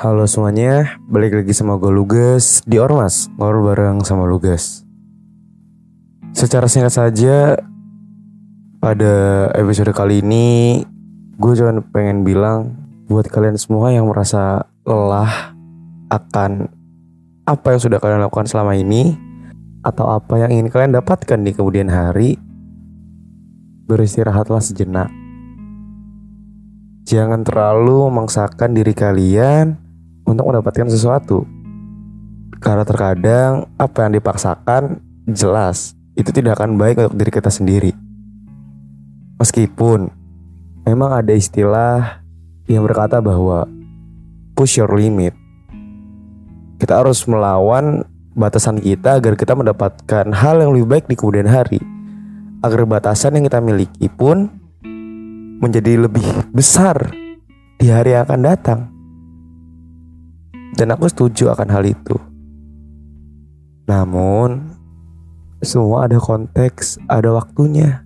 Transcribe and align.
Halo 0.00 0.24
semuanya, 0.24 0.96
balik 1.12 1.36
lagi 1.36 1.52
sama 1.52 1.76
gue 1.76 1.92
Lugas 1.92 2.64
di 2.64 2.80
Ormas, 2.80 3.28
ngobrol 3.36 3.68
bareng 3.68 4.00
sama 4.00 4.24
Lugas. 4.24 4.80
Secara 6.32 6.72
singkat 6.72 6.96
saja, 6.96 7.60
pada 8.80 9.12
episode 9.52 9.92
kali 9.92 10.24
ini 10.24 10.80
gue 11.36 11.52
cuma 11.52 11.84
pengen 11.92 12.24
bilang 12.24 12.80
buat 13.12 13.28
kalian 13.28 13.60
semua 13.60 13.92
yang 13.92 14.08
merasa 14.08 14.64
lelah 14.88 15.52
akan 16.08 16.72
apa 17.44 17.76
yang 17.76 17.80
sudah 17.84 18.00
kalian 18.00 18.24
lakukan 18.24 18.48
selama 18.48 18.80
ini 18.80 19.20
atau 19.84 20.16
apa 20.16 20.40
yang 20.40 20.48
ingin 20.48 20.72
kalian 20.72 20.96
dapatkan 20.96 21.44
di 21.44 21.52
kemudian 21.52 21.92
hari, 21.92 22.40
beristirahatlah 23.84 24.64
sejenak. 24.64 25.12
Jangan 27.04 27.44
terlalu 27.44 28.08
memaksakan 28.08 28.72
diri 28.72 28.96
kalian 28.96 29.89
untuk 30.30 30.46
mendapatkan 30.46 30.86
sesuatu. 30.86 31.42
Karena 32.62 32.86
terkadang 32.86 33.66
apa 33.74 34.06
yang 34.06 34.12
dipaksakan 34.20 35.02
jelas 35.26 35.98
itu 36.14 36.30
tidak 36.30 36.60
akan 36.60 36.76
baik 36.76 37.02
untuk 37.02 37.16
diri 37.18 37.32
kita 37.32 37.50
sendiri. 37.50 37.92
Meskipun 39.40 40.12
memang 40.84 41.10
ada 41.16 41.32
istilah 41.32 42.20
yang 42.68 42.84
berkata 42.84 43.18
bahwa 43.18 43.64
push 44.54 44.76
your 44.76 44.92
limit. 44.92 45.32
Kita 46.76 47.00
harus 47.00 47.24
melawan 47.24 48.04
batasan 48.36 48.80
kita 48.80 49.16
agar 49.20 49.36
kita 49.36 49.56
mendapatkan 49.56 50.28
hal 50.32 50.60
yang 50.60 50.76
lebih 50.76 50.86
baik 50.88 51.04
di 51.08 51.16
kemudian 51.16 51.48
hari. 51.48 51.80
Agar 52.60 52.84
batasan 52.84 53.40
yang 53.40 53.48
kita 53.48 53.64
miliki 53.64 54.12
pun 54.12 54.52
menjadi 55.60 56.04
lebih 56.04 56.24
besar 56.52 57.08
di 57.80 57.88
hari 57.88 58.12
yang 58.12 58.28
akan 58.28 58.40
datang. 58.44 58.80
Dan 60.80 60.96
aku 60.96 61.12
setuju 61.12 61.52
akan 61.52 61.68
hal 61.68 61.84
itu. 61.84 62.16
Namun, 63.84 64.72
semua 65.60 66.08
ada 66.08 66.16
konteks, 66.16 66.96
ada 67.04 67.36
waktunya. 67.36 68.00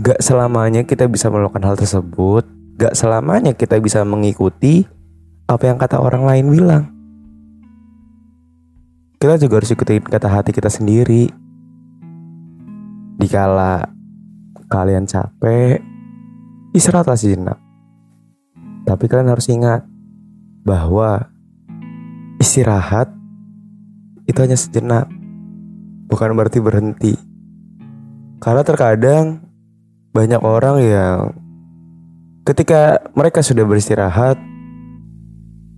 Gak 0.00 0.24
selamanya 0.24 0.80
kita 0.80 1.04
bisa 1.12 1.28
melakukan 1.28 1.60
hal 1.60 1.76
tersebut. 1.76 2.48
Gak 2.80 2.96
selamanya 2.96 3.52
kita 3.52 3.76
bisa 3.84 4.00
mengikuti 4.00 4.88
apa 5.44 5.68
yang 5.68 5.76
kata 5.76 6.00
orang 6.00 6.24
lain 6.24 6.46
bilang. 6.48 6.84
Kita 9.20 9.36
juga 9.36 9.60
harus 9.60 9.76
ikutin 9.76 10.08
kata 10.08 10.24
hati 10.24 10.56
kita 10.56 10.72
sendiri. 10.72 11.28
Dikala 13.20 13.92
kalian 14.72 15.04
capek, 15.04 15.84
istirahatlah 16.72 17.20
sejenak. 17.20 17.60
Tapi 18.88 19.04
kalian 19.04 19.28
harus 19.28 19.52
ingat, 19.52 19.89
bahwa 20.62 21.30
istirahat 22.40 23.12
itu 24.28 24.38
hanya 24.40 24.56
sejenak, 24.56 25.10
bukan 26.06 26.36
berarti 26.36 26.58
berhenti. 26.62 27.14
Karena 28.40 28.62
terkadang 28.64 29.44
banyak 30.10 30.40
orang 30.40 30.76
yang 30.80 31.18
ketika 32.46 32.98
mereka 33.12 33.44
sudah 33.44 33.66
beristirahat, 33.66 34.38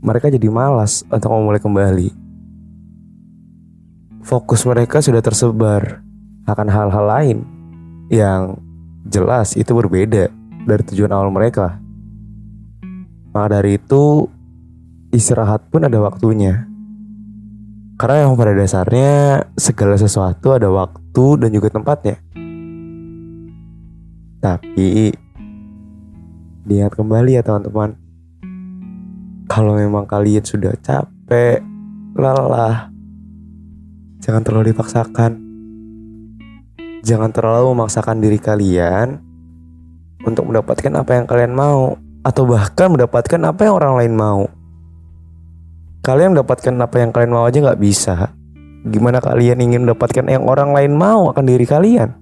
mereka 0.00 0.32
jadi 0.32 0.48
malas 0.48 1.04
untuk 1.08 1.30
memulai 1.32 1.60
kembali. 1.60 2.08
Fokus 4.24 4.64
mereka 4.68 5.00
sudah 5.00 5.24
tersebar 5.24 6.04
akan 6.44 6.68
hal-hal 6.68 7.04
lain 7.08 7.38
yang 8.12 8.58
jelas 9.06 9.56
itu 9.56 9.72
berbeda 9.72 10.28
dari 10.66 10.82
tujuan 10.92 11.12
awal 11.14 11.32
mereka. 11.32 11.80
Maka 13.30 13.62
dari 13.62 13.78
itu, 13.78 14.26
istirahat 15.10 15.66
pun 15.70 15.82
ada 15.86 15.98
waktunya. 15.98 16.66
Karena 18.00 18.24
yang 18.24 18.38
pada 18.38 18.56
dasarnya 18.56 19.44
segala 19.60 19.98
sesuatu 20.00 20.56
ada 20.56 20.72
waktu 20.72 21.24
dan 21.36 21.50
juga 21.52 21.68
tempatnya. 21.68 22.16
Tapi 24.40 25.12
lihat 26.64 26.96
kembali 26.96 27.36
ya 27.36 27.42
teman-teman. 27.44 27.92
Kalau 29.50 29.76
memang 29.76 30.08
kalian 30.08 30.46
sudah 30.46 30.72
capek, 30.80 31.60
lelah, 32.16 32.88
jangan 34.24 34.46
terlalu 34.46 34.72
dipaksakan. 34.72 35.36
Jangan 37.04 37.34
terlalu 37.34 37.74
memaksakan 37.74 38.22
diri 38.22 38.38
kalian 38.40 39.20
untuk 40.24 40.48
mendapatkan 40.48 40.92
apa 40.94 41.10
yang 41.16 41.26
kalian 41.28 41.52
mau 41.52 41.98
atau 42.24 42.44
bahkan 42.44 42.92
mendapatkan 42.92 43.40
apa 43.40 43.60
yang 43.64 43.74
orang 43.76 43.94
lain 43.96 44.14
mau 44.14 44.59
kalian 46.00 46.36
mendapatkan 46.36 46.74
apa 46.80 46.96
yang 47.00 47.10
kalian 47.12 47.32
mau 47.32 47.44
aja 47.44 47.60
nggak 47.60 47.80
bisa. 47.80 48.32
Gimana 48.84 49.20
kalian 49.20 49.60
ingin 49.60 49.84
mendapatkan 49.84 50.24
yang 50.24 50.48
orang 50.48 50.72
lain 50.72 50.96
mau 50.96 51.28
akan 51.28 51.44
diri 51.44 51.68
kalian? 51.68 52.16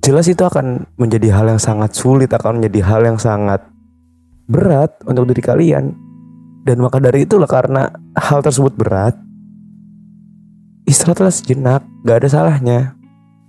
Jelas 0.00 0.30
itu 0.30 0.40
akan 0.40 0.86
menjadi 0.96 1.34
hal 1.34 1.50
yang 1.50 1.60
sangat 1.60 1.92
sulit 1.92 2.32
akan 2.32 2.62
menjadi 2.62 2.80
hal 2.86 3.02
yang 3.04 3.18
sangat 3.20 3.60
berat 4.48 4.94
untuk 5.04 5.28
diri 5.28 5.42
kalian. 5.42 5.92
Dan 6.60 6.80
maka 6.80 7.02
dari 7.02 7.24
itulah 7.24 7.48
karena 7.48 7.88
hal 8.14 8.44
tersebut 8.44 8.76
berat 8.76 9.16
istirahatlah 10.90 11.30
sejenak 11.30 11.82
gak 12.02 12.26
ada 12.26 12.28
salahnya. 12.28 12.78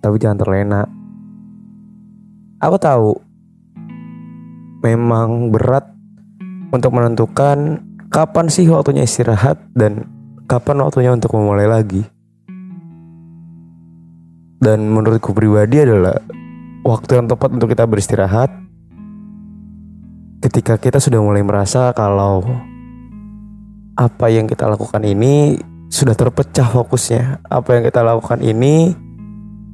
Tapi 0.02 0.16
jangan 0.22 0.38
terlena. 0.38 0.82
Aku 2.62 2.78
tahu 2.78 3.18
memang 4.86 5.50
berat 5.50 5.90
untuk 6.70 6.94
menentukan 6.94 7.82
kapan 8.12 8.52
sih 8.52 8.68
waktunya 8.68 9.08
istirahat 9.08 9.56
dan 9.72 10.04
kapan 10.46 10.84
waktunya 10.84 11.16
untuk 11.16 11.32
memulai 11.32 11.66
lagi. 11.66 12.04
Dan 14.62 14.92
menurutku 14.94 15.34
pribadi 15.34 15.82
adalah 15.82 16.22
waktu 16.86 17.18
yang 17.18 17.26
tepat 17.26 17.50
untuk 17.56 17.72
kita 17.72 17.88
beristirahat 17.88 18.52
ketika 20.44 20.78
kita 20.78 21.02
sudah 21.02 21.18
mulai 21.18 21.42
merasa 21.42 21.90
kalau 21.98 22.46
apa 23.98 24.30
yang 24.30 24.46
kita 24.46 24.70
lakukan 24.70 25.02
ini 25.02 25.58
sudah 25.90 26.14
terpecah 26.14 26.68
fokusnya. 26.68 27.42
Apa 27.48 27.80
yang 27.80 27.84
kita 27.88 28.06
lakukan 28.06 28.44
ini 28.44 28.94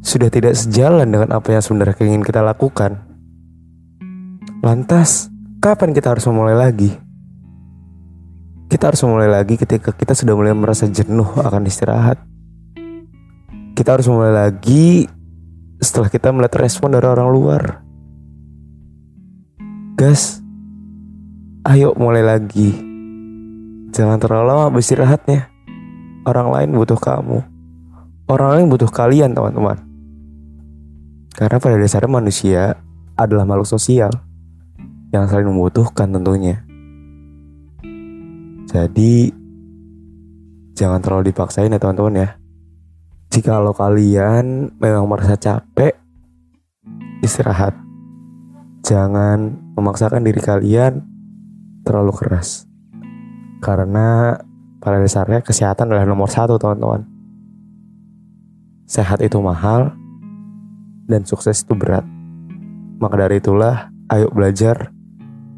sudah 0.05 0.29
tidak 0.31 0.55
sejalan 0.55 1.09
dengan 1.09 1.35
apa 1.35 1.57
yang 1.57 1.63
sebenarnya 1.65 1.99
ingin 2.05 2.23
kita 2.23 2.39
lakukan. 2.45 3.01
Lantas, 4.63 5.27
kapan 5.59 5.91
kita 5.91 6.15
harus 6.15 6.23
memulai 6.29 6.55
lagi? 6.55 7.06
Kita 8.77 8.93
harus 8.93 9.01
memulai 9.01 9.25
lagi 9.25 9.57
ketika 9.57 9.89
kita 9.89 10.13
sudah 10.13 10.37
mulai 10.37 10.53
merasa 10.53 10.85
jenuh 10.85 11.25
akan 11.41 11.65
istirahat. 11.65 12.21
Kita 13.73 13.97
harus 13.97 14.05
memulai 14.05 14.29
lagi 14.29 15.09
setelah 15.81 16.13
kita 16.13 16.29
melihat 16.29 16.61
respon 16.61 16.93
dari 16.93 17.09
orang 17.09 17.29
luar. 17.33 17.81
Gas, 19.97 20.45
ayo 21.65 21.97
mulai 21.97 22.21
lagi. 22.21 22.69
Jangan 23.97 24.21
terlalu 24.21 24.45
lama 24.45 24.69
beristirahatnya. 24.69 25.49
Orang 26.29 26.53
lain 26.53 26.69
butuh 26.77 27.01
kamu. 27.01 27.41
Orang 28.29 28.49
lain 28.61 28.65
butuh 28.69 28.93
kalian, 28.93 29.33
teman-teman. 29.33 29.81
Karena 31.33 31.57
pada 31.57 31.81
dasarnya 31.81 32.13
manusia 32.13 32.77
adalah 33.17 33.41
makhluk 33.41 33.73
sosial 33.73 34.13
yang 35.09 35.25
saling 35.25 35.49
membutuhkan 35.49 36.13
tentunya. 36.13 36.66
Jadi 38.67 39.31
jangan 40.75 40.99
terlalu 40.99 41.31
dipaksain 41.31 41.71
ya 41.71 41.79
teman-teman 41.79 42.27
ya. 42.27 42.29
Jika 43.31 43.63
lo 43.63 43.71
kalian 43.71 44.75
memang 44.75 45.07
merasa 45.07 45.39
capek, 45.39 45.95
istirahat. 47.23 47.75
Jangan 48.83 49.55
memaksakan 49.75 50.23
diri 50.23 50.39
kalian 50.43 50.99
terlalu 51.87 52.11
keras. 52.15 52.67
Karena 53.63 54.35
pada 54.83 54.99
dasarnya 54.99 55.39
kesehatan 55.39 55.91
adalah 55.91 56.07
nomor 56.07 56.27
satu 56.27 56.59
teman-teman. 56.59 57.07
Sehat 58.87 59.23
itu 59.23 59.39
mahal 59.39 59.95
dan 61.07 61.23
sukses 61.23 61.63
itu 61.63 61.71
berat. 61.75 62.03
Maka 62.99 63.15
dari 63.27 63.39
itulah 63.39 63.91
ayo 64.11 64.27
belajar 64.31 64.91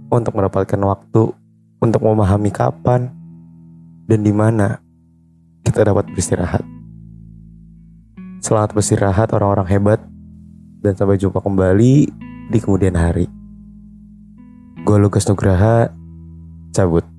untuk 0.09 0.33
mendapatkan 0.37 0.81
waktu 0.81 1.33
untuk 1.79 2.03
memahami 2.03 2.51
kapan 2.51 3.11
dan 4.07 4.19
di 4.23 4.31
mana 4.35 4.79
kita 5.63 5.87
dapat 5.87 6.07
beristirahat. 6.11 6.63
Selamat 8.39 8.71
beristirahat 8.71 9.35
orang-orang 9.35 9.67
hebat 9.67 9.99
dan 10.79 10.95
sampai 10.95 11.19
jumpa 11.19 11.43
kembali 11.43 12.07
di 12.49 12.57
kemudian 12.59 12.95
hari. 12.95 13.27
Gue 14.87 14.95
Lukas 14.95 15.27
Nugraha, 15.27 15.91
cabut. 16.71 17.18